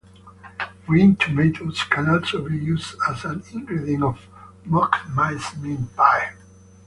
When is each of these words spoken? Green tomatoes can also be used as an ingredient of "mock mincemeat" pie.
Green 0.87 1.15
tomatoes 1.15 1.83
can 1.83 2.09
also 2.09 2.41
be 2.49 2.57
used 2.57 2.95
as 3.07 3.23
an 3.23 3.43
ingredient 3.53 4.03
of 4.03 4.19
"mock 4.65 4.97
mincemeat" 5.15 5.95
pie. 5.95 6.33